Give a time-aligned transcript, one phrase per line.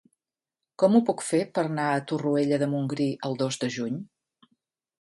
[0.83, 4.03] Com ho puc fer per anar a Torroella de Montgrí el dos de juny?